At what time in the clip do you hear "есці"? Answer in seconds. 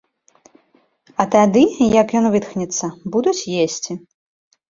3.67-3.93